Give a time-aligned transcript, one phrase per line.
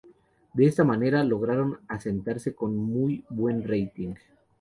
[0.55, 4.15] De esta manera, lograron asentarse con muy buen rating.